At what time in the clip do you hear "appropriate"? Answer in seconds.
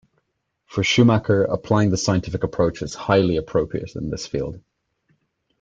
3.37-3.95